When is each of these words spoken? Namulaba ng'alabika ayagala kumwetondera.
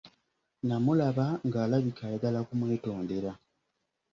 Namulaba 0.67 1.25
ng'alabika 1.47 2.01
ayagala 2.05 2.39
kumwetondera. 2.47 3.31